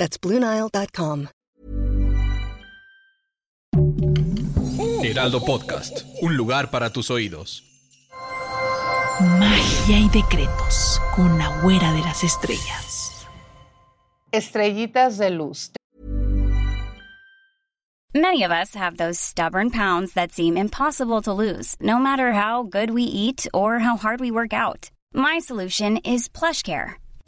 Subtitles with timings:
[0.00, 1.28] That's BlueNile.com.
[5.04, 7.62] Heraldo Podcast, un lugar para tus oídos.
[9.20, 13.26] Magia y decretos con la güera de las estrellas.
[14.32, 15.70] Estrellitas de luz.
[18.14, 22.62] Many of us have those stubborn pounds that seem impossible to lose, no matter how
[22.62, 24.90] good we eat or how hard we work out.
[25.12, 26.99] My solution is PlushCare.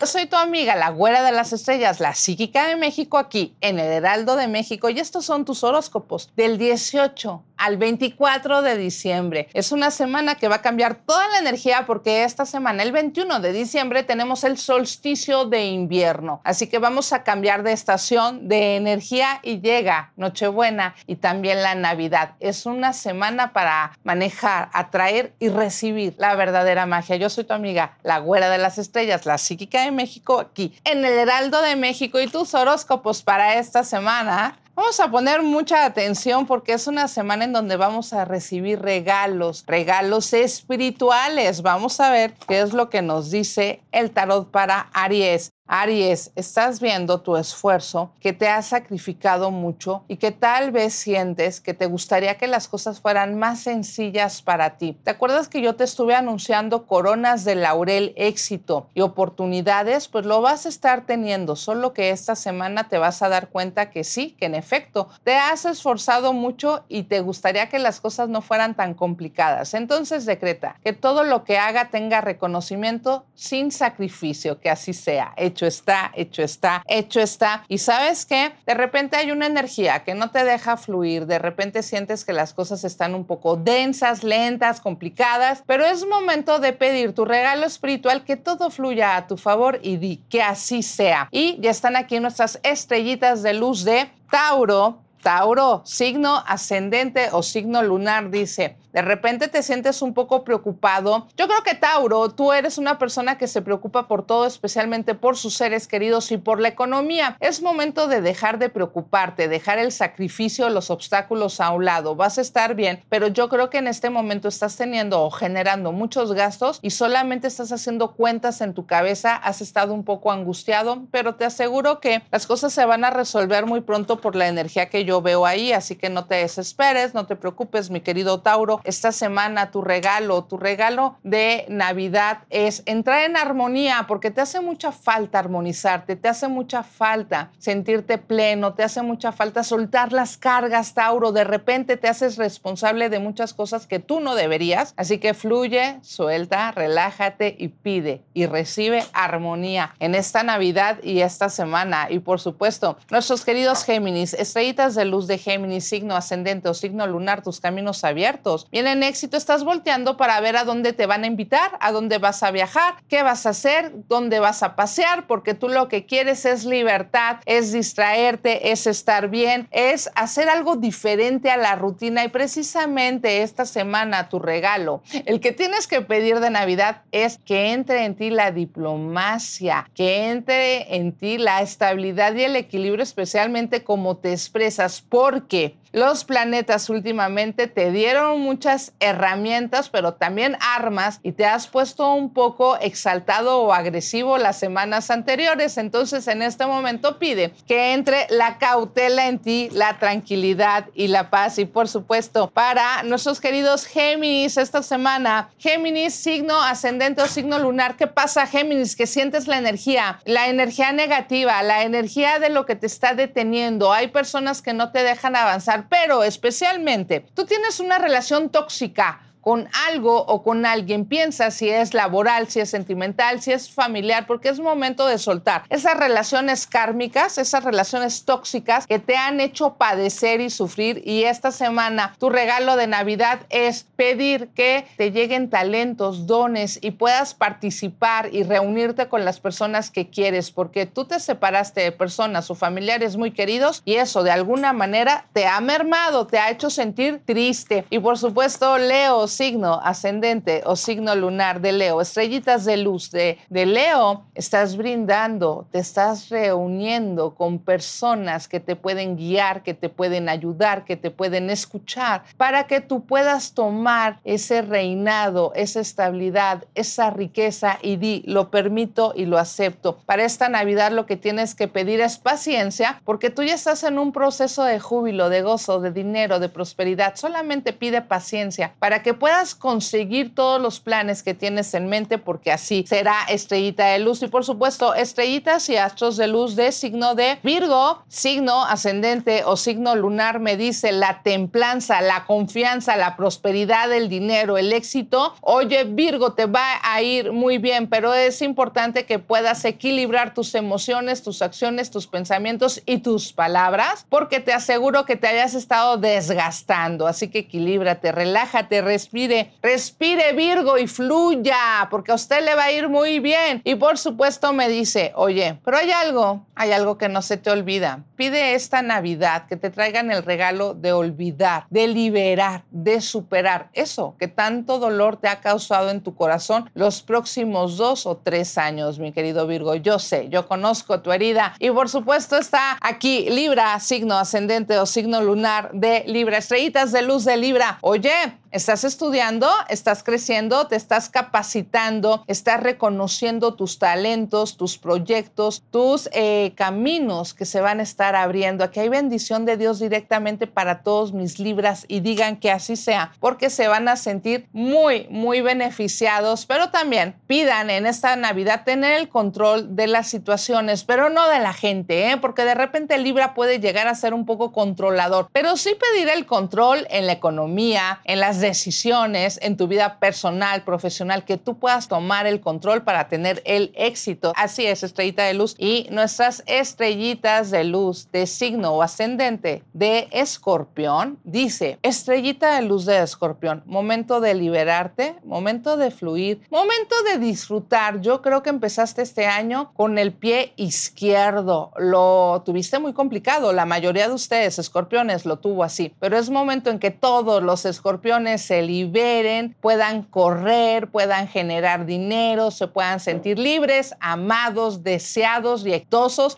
[0.00, 3.80] Yo soy tu amiga, la güera de las estrellas, la psíquica de México, aquí en
[3.80, 4.88] el Heraldo de México.
[4.90, 9.48] Y estos son tus horóscopos del 18 al 24 de diciembre.
[9.52, 13.40] Es una semana que va a cambiar toda la energía porque esta semana, el 21
[13.40, 16.40] de diciembre, tenemos el solsticio de invierno.
[16.44, 21.74] Así que vamos a cambiar de estación, de energía y llega Nochebuena y también la
[21.74, 22.34] Navidad.
[22.38, 27.16] Es una semana para manejar, atraer y recibir la verdadera magia.
[27.16, 31.04] Yo soy tu amiga, la güera de las estrellas, la psíquica de México, aquí en
[31.04, 34.58] el Heraldo de México y tus horóscopos para esta semana.
[34.78, 39.64] Vamos a poner mucha atención porque es una semana en donde vamos a recibir regalos,
[39.66, 41.62] regalos espirituales.
[41.62, 45.50] Vamos a ver qué es lo que nos dice el tarot para Aries.
[45.70, 51.60] Aries, estás viendo tu esfuerzo, que te has sacrificado mucho y que tal vez sientes
[51.60, 54.96] que te gustaría que las cosas fueran más sencillas para ti.
[55.04, 60.08] ¿Te acuerdas que yo te estuve anunciando coronas de laurel, éxito y oportunidades?
[60.08, 63.90] Pues lo vas a estar teniendo, solo que esta semana te vas a dar cuenta
[63.90, 68.30] que sí, que en efecto, te has esforzado mucho y te gustaría que las cosas
[68.30, 69.74] no fueran tan complicadas.
[69.74, 75.34] Entonces decreta que todo lo que haga tenga reconocimiento sin sacrificio, que así sea
[75.66, 77.64] está, hecho está, hecho está.
[77.68, 81.82] Y sabes qué, de repente hay una energía que no te deja fluir, de repente
[81.82, 87.14] sientes que las cosas están un poco densas, lentas, complicadas, pero es momento de pedir
[87.14, 91.28] tu regalo espiritual, que todo fluya a tu favor y di que así sea.
[91.30, 95.07] Y ya están aquí nuestras estrellitas de luz de Tauro.
[95.22, 101.28] Tauro, signo ascendente o signo lunar, dice, de repente te sientes un poco preocupado.
[101.36, 105.36] Yo creo que Tauro, tú eres una persona que se preocupa por todo, especialmente por
[105.36, 107.36] sus seres queridos y por la economía.
[107.38, 112.16] Es momento de dejar de preocuparte, dejar el sacrificio, los obstáculos a un lado.
[112.16, 115.92] Vas a estar bien, pero yo creo que en este momento estás teniendo o generando
[115.92, 119.36] muchos gastos y solamente estás haciendo cuentas en tu cabeza.
[119.36, 123.66] Has estado un poco angustiado, pero te aseguro que las cosas se van a resolver
[123.66, 127.24] muy pronto por la energía que yo veo ahí, así que no te desesperes, no
[127.24, 133.24] te preocupes, mi querido Tauro esta semana tu regalo, tu regalo de Navidad es entrar
[133.24, 138.82] en armonía, porque te hace mucha falta armonizarte, te hace mucha falta sentirte pleno, te
[138.82, 141.32] hace mucha falta soltar las cargas, Tauro.
[141.32, 144.92] De repente te haces responsable de muchas cosas que tú no deberías.
[144.98, 151.48] Así que fluye, suelta, relájate y pide y recibe armonía en esta Navidad y esta
[151.48, 152.08] semana.
[152.10, 157.42] Y por supuesto, nuestros queridos Géminis, estrellitas luz de Géminis, signo ascendente o signo lunar,
[157.42, 158.66] tus caminos abiertos.
[158.70, 162.42] Vienen éxito, estás volteando para ver a dónde te van a invitar, a dónde vas
[162.42, 166.44] a viajar, qué vas a hacer, dónde vas a pasear, porque tú lo que quieres
[166.44, 172.24] es libertad, es distraerte, es estar bien, es hacer algo diferente a la rutina.
[172.24, 177.72] Y precisamente esta semana tu regalo, el que tienes que pedir de Navidad es que
[177.72, 183.84] entre en ti la diplomacia, que entre en ti la estabilidad y el equilibrio, especialmente
[183.84, 191.32] como te expresas, porque los planetas últimamente te dieron muchas herramientas, pero también armas y
[191.32, 195.78] te has puesto un poco exaltado o agresivo las semanas anteriores.
[195.78, 201.30] Entonces en este momento pide que entre la cautela en ti, la tranquilidad y la
[201.30, 201.58] paz.
[201.58, 207.96] Y por supuesto, para nuestros queridos Géminis esta semana, Géminis, signo ascendente o signo lunar,
[207.96, 208.96] ¿qué pasa Géminis?
[208.96, 213.92] Que sientes la energía, la energía negativa, la energía de lo que te está deteniendo.
[213.92, 219.66] Hay personas que no te dejan avanzar pero especialmente tú tienes una relación tóxica con
[219.88, 221.06] algo o con alguien.
[221.06, 225.62] Piensa si es laboral, si es sentimental, si es familiar, porque es momento de soltar
[225.70, 231.00] esas relaciones kármicas, esas relaciones tóxicas que te han hecho padecer y sufrir.
[231.02, 236.90] Y esta semana tu regalo de Navidad es pedir que te lleguen talentos, dones y
[236.90, 242.50] puedas participar y reunirte con las personas que quieres, porque tú te separaste de personas
[242.50, 246.68] o familiares muy queridos y eso de alguna manera te ha mermado, te ha hecho
[246.68, 247.86] sentir triste.
[247.88, 253.38] Y por supuesto, Leo, signo ascendente o signo lunar de Leo, estrellitas de luz de,
[253.48, 259.90] de Leo, estás brindando, te estás reuniendo con personas que te pueden guiar, que te
[259.90, 266.64] pueden ayudar, que te pueden escuchar, para que tú puedas tomar ese reinado, esa estabilidad,
[266.74, 269.98] esa riqueza y di, lo permito y lo acepto.
[270.04, 274.00] Para esta Navidad lo que tienes que pedir es paciencia, porque tú ya estás en
[274.00, 277.14] un proceso de júbilo, de gozo, de dinero, de prosperidad.
[277.14, 282.52] Solamente pide paciencia para que puedas conseguir todos los planes que tienes en mente, porque
[282.52, 284.22] así será estrellita de luz.
[284.22, 289.56] Y por supuesto, estrellitas y astros de luz de signo de Virgo, signo ascendente o
[289.56, 295.34] signo lunar, me dice la templanza, la confianza, la prosperidad, el dinero, el éxito.
[295.40, 300.54] Oye, Virgo, te va a ir muy bien, pero es importante que puedas equilibrar tus
[300.54, 305.96] emociones, tus acciones, tus pensamientos y tus palabras, porque te aseguro que te hayas estado
[305.96, 307.06] desgastando.
[307.06, 312.72] Así que equilíbrate, relájate, respire, respire Virgo y fluya, porque a usted le va a
[312.72, 313.62] ir muy bien.
[313.64, 317.50] Y por supuesto me dice, oye, pero hay algo, hay algo que no se te
[317.50, 318.04] olvida.
[318.16, 324.14] Pide esta Navidad que te traigan el regalo de olvidar, de liberar, de superar eso
[324.18, 328.98] que tanto dolor te ha causado en tu corazón los próximos dos o tres años,
[328.98, 329.74] mi querido Virgo.
[329.76, 334.86] Yo sé, yo conozco tu herida y por supuesto está aquí Libra, signo ascendente o
[334.86, 337.78] signo lunar de Libra, estrellitas de luz de Libra.
[337.80, 338.12] Oye,
[338.50, 346.52] Estás estudiando, estás creciendo, te estás capacitando, estás reconociendo tus talentos, tus proyectos, tus eh,
[346.56, 348.64] caminos que se van a estar abriendo.
[348.64, 353.12] Aquí hay bendición de Dios directamente para todos mis libras y digan que así sea,
[353.20, 358.98] porque se van a sentir muy, muy beneficiados, pero también pidan en esta Navidad tener
[358.98, 362.16] el control de las situaciones, pero no de la gente, ¿eh?
[362.16, 366.24] porque de repente Libra puede llegar a ser un poco controlador, pero sí pedir el
[366.24, 371.88] control en la economía, en las decisiones en tu vida personal, profesional, que tú puedas
[371.88, 374.32] tomar el control para tener el éxito.
[374.36, 375.54] Así es, estrellita de luz.
[375.58, 382.84] Y nuestras estrellitas de luz de signo o ascendente de escorpión, dice, estrellita de luz
[382.84, 388.00] de escorpión, momento de liberarte, momento de fluir, momento de disfrutar.
[388.00, 391.72] Yo creo que empezaste este año con el pie izquierdo.
[391.76, 393.52] Lo tuviste muy complicado.
[393.52, 395.94] La mayoría de ustedes, escorpiones, lo tuvo así.
[396.00, 402.50] Pero es momento en que todos los escorpiones se liberen, puedan correr, puedan generar dinero,
[402.50, 405.72] se puedan sentir libres, amados, deseados y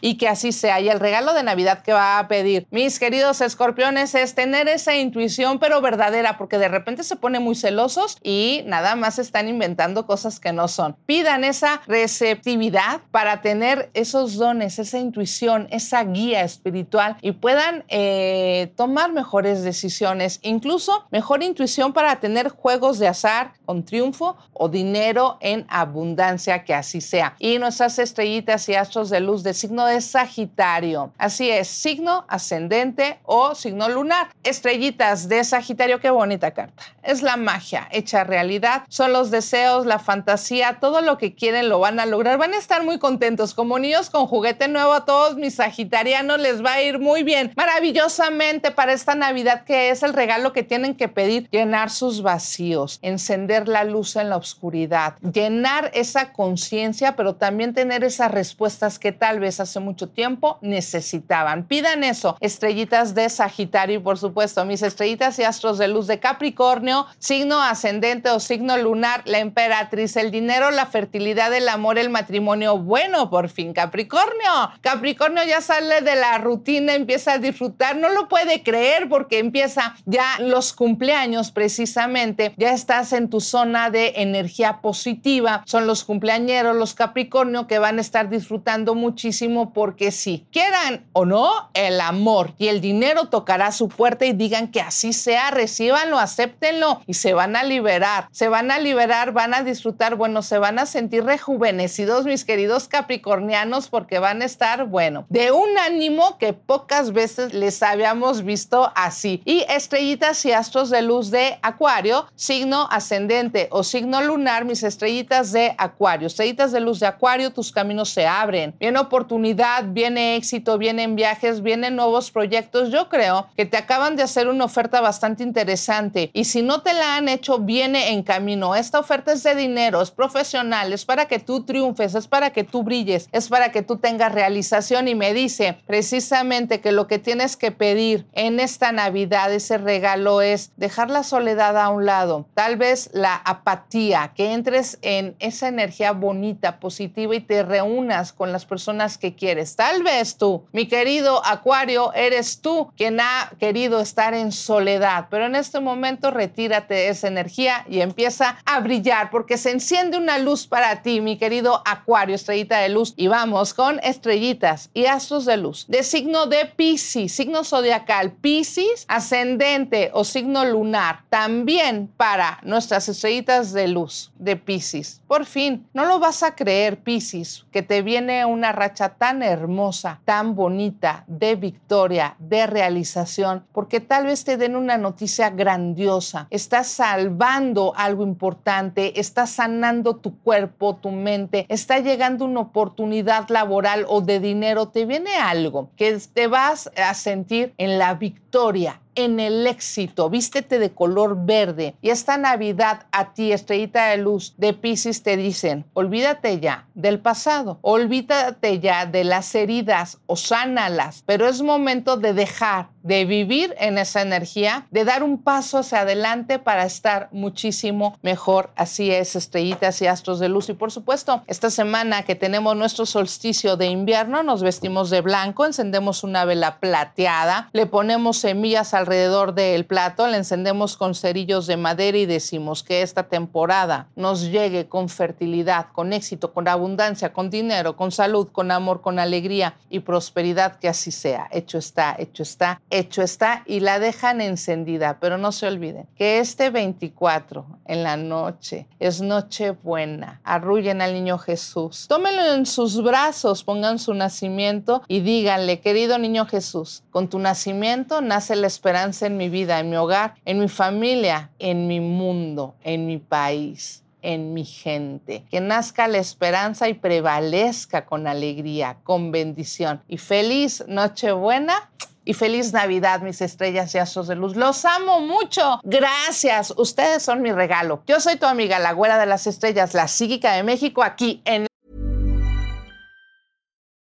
[0.01, 0.81] y que así sea.
[0.81, 4.95] Y el regalo de Navidad que va a pedir, mis queridos escorpiones, es tener esa
[4.95, 10.07] intuición pero verdadera, porque de repente se ponen muy celosos y nada más están inventando
[10.07, 10.95] cosas que no son.
[11.07, 18.73] Pidan esa receptividad para tener esos dones, esa intuición, esa guía espiritual y puedan eh,
[18.77, 25.39] tomar mejores decisiones, incluso mejor intuición para tener juegos de azar con triunfo o dinero
[25.41, 27.35] en abundancia, que así sea.
[27.39, 31.13] Y nuestras estrellitas y astros de luz de signo de Sagitario.
[31.17, 34.29] Así es, signo ascendente o signo lunar.
[34.45, 36.83] Estrellitas de Sagitario, qué bonita carta.
[37.03, 38.83] Es la magia hecha realidad.
[38.89, 42.37] Son los deseos, la fantasía, todo lo que quieren lo van a lograr.
[42.37, 43.55] Van a estar muy contentos.
[43.55, 47.53] Como niños con juguete nuevo a todos mis sagitarianos les va a ir muy bien.
[47.57, 51.49] Maravillosamente para esta Navidad que es el regalo que tienen que pedir
[51.91, 58.31] sus vacíos, encender la luz en la oscuridad, llenar esa conciencia, pero también tener esas
[58.31, 61.65] respuestas que tal vez hace mucho tiempo necesitaban.
[61.65, 63.71] Pidan eso, estrellitas de Sagitario
[64.03, 69.23] por supuesto mis estrellitas y astros de luz de Capricornio, signo ascendente o signo lunar,
[69.25, 72.79] la emperatriz, el dinero, la fertilidad, el amor, el matrimonio.
[72.79, 74.73] Bueno, por fin Capricornio.
[74.81, 79.95] Capricornio ya sale de la rutina, empieza a disfrutar, no lo puede creer porque empieza
[80.05, 85.63] ya los cumpleaños precisamente, ya estás en tu zona de energía positiva.
[85.67, 91.27] Son los cumpleañeros, los Capricornio, que van a estar disfrutando muchísimo porque si quieran o
[91.27, 96.19] no, el amor y el dinero tocará su puerta y digan que así sea, recíbanlo,
[96.19, 98.29] acéptenlo y se van a liberar.
[98.31, 102.89] Se van a liberar, van a disfrutar, bueno, se van a sentir rejuvenecidos, mis queridos
[102.89, 108.91] capricornianos, porque van a estar, bueno, de un ánimo que pocas veces les habíamos visto
[108.95, 109.43] así.
[109.45, 115.53] Y estrellitas y astros de luz de Acuario, signo ascendente o signo lunar, mis estrellitas
[115.53, 118.75] de Acuario, estrellitas de luz de Acuario, tus caminos se abren.
[118.79, 122.91] Viene oportunidad, viene éxito, vienen viajes, vienen nuevos proyectos.
[122.91, 126.95] Yo creo que te acaban de hacer una oferta bastante interesante y si no te
[126.95, 128.75] la han hecho, viene en camino.
[128.75, 132.65] Esta oferta es de dinero, es profesional, es para que tú triunfes, es para que
[132.65, 137.19] tú brilles, es para que tú tengas realización y me dice precisamente que lo que
[137.19, 142.47] tienes que pedir en esta Navidad, ese regalo es dejar la soledad a un lado,
[142.53, 148.53] tal vez la apatía, que entres en esa energía bonita, positiva y te reúnas con
[148.53, 149.75] las personas que quieres.
[149.75, 155.47] Tal vez tú, mi querido Acuario, eres tú quien ha querido estar en soledad, pero
[155.47, 160.37] en este momento retírate de esa energía y empieza a brillar porque se enciende una
[160.37, 163.15] luz para ti, mi querido Acuario, estrellita de luz.
[163.17, 165.87] Y vamos con estrellitas y astros de luz.
[165.89, 171.30] De signo de Pisces, signo zodiacal, Pisces, ascendente o signo lunar.
[171.31, 175.23] También para nuestras estrellitas de luz de Pisces.
[175.29, 180.21] Por fin, no lo vas a creer, Pisces, que te viene una racha tan hermosa,
[180.25, 186.49] tan bonita, de victoria, de realización, porque tal vez te den una noticia grandiosa.
[186.51, 194.05] Estás salvando algo importante, estás sanando tu cuerpo, tu mente, está llegando una oportunidad laboral
[194.09, 199.41] o de dinero, te viene algo que te vas a sentir en la victoria, en
[199.41, 201.95] el éxito, vístete de color verde.
[202.01, 207.21] Y esta Navidad a ti, estrellita de luz de Pisces, te dicen, olvídate ya del
[207.21, 213.75] pasado, olvídate ya de las heridas o sánalas, pero es momento de dejar de vivir
[213.79, 218.71] en esa energía, de dar un paso hacia adelante para estar muchísimo mejor.
[218.77, 220.69] Así es, estrellitas y astros de luz.
[220.69, 225.67] Y por supuesto, esta semana que tenemos nuestro solsticio de invierno, nos vestimos de blanco,
[225.67, 231.77] encendemos una vela plateada, le ponemos semillas alrededor del plato, le encendemos con cerillos de
[231.77, 237.51] madera y decimos que esta temporada nos llegue con fertilidad, con éxito, con abundancia, con
[237.51, 241.49] dinero, con salud, con amor, con alegría y prosperidad, que así sea.
[241.51, 245.19] Hecho está, hecho está hecho está y la dejan encendida.
[245.21, 250.41] Pero no se olviden que este 24 en la noche es noche buena.
[250.45, 252.07] Arrullen al niño Jesús.
[252.09, 258.21] Tómenlo en sus brazos, pongan su nacimiento y díganle, querido niño Jesús, con tu nacimiento
[258.21, 262.75] nace la esperanza en mi vida, en mi hogar, en mi familia, en mi mundo,
[262.83, 265.45] en mi país en mi gente.
[265.51, 270.03] Que nazca la esperanza y prevalezca con alegría, con bendición.
[270.09, 271.91] Y feliz Nochebuena
[272.31, 274.55] y feliz Navidad, mis estrellas y astros de luz.
[274.55, 275.81] Los amo mucho.
[275.83, 276.73] Gracias.
[276.77, 278.05] Ustedes son mi regalo.
[278.07, 281.67] Yo soy tu amiga, la güera de las estrellas, la psíquica de México, aquí en.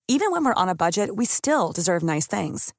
[0.08, 2.72] Even when we're on a budget, we still deserve nice things.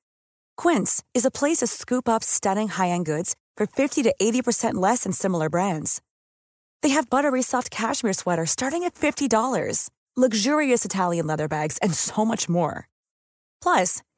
[0.56, 5.02] Quince is a place to scoop up stunning high-end goods for 50 to 80% less
[5.04, 6.00] than similar brands.
[6.82, 12.24] They have buttery soft cashmere sweaters starting at $50, luxurious Italian leather bags, and so
[12.24, 12.88] much more.
[13.62, 14.02] Plus,